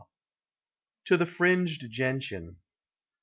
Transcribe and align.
TO 1.05 1.15
THE 1.15 1.27
FRINGED 1.27 1.87
GENTIAN. 1.91 2.57